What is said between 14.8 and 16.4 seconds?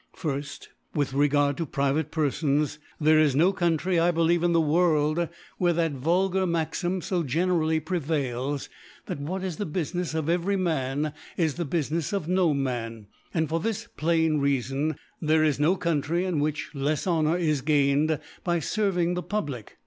that there is no Country in